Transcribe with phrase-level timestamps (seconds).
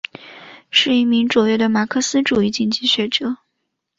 [0.71, 3.37] 是一名卓越的马克思主义经济学者。